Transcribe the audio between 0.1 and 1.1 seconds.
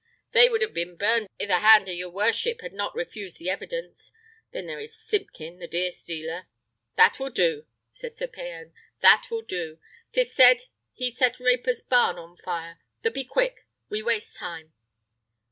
They would have been